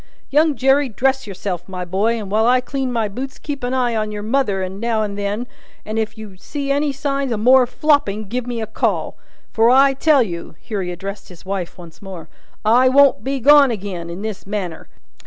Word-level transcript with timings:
Young 0.31 0.55
Jerry, 0.55 0.89
dress 0.89 1.27
yourself, 1.27 1.69
my 1.69 1.85
boy, 1.85 2.17
and 2.17 2.31
while 2.31 2.47
I 2.47 2.59
clean 2.59 2.91
my 2.91 3.07
boots 3.07 3.37
keep 3.37 3.63
a 3.63 3.67
eye 3.67 3.91
upon 3.91 4.11
your 4.11 4.23
mother 4.23 4.67
now 4.67 5.03
and 5.03 5.15
then, 5.15 5.45
and 5.85 5.99
if 5.99 6.17
you 6.17 6.37
see 6.37 6.71
any 6.71 6.91
signs 6.91 7.31
of 7.31 7.39
more 7.39 7.67
flopping, 7.67 8.27
give 8.27 8.47
me 8.47 8.59
a 8.63 8.65
call. 8.65 9.15
For, 9.51 9.69
I 9.69 9.93
tell 9.93 10.23
you," 10.23 10.55
here 10.59 10.81
he 10.81 10.89
addressed 10.91 11.29
his 11.29 11.45
wife 11.45 11.77
once 11.77 12.01
more, 12.01 12.29
"I 12.65 12.89
won't 12.89 13.23
be 13.23 13.39
gone 13.39 13.71
agin, 13.71 14.09
in 14.09 14.23
this 14.23 14.47
manner. 14.47 14.87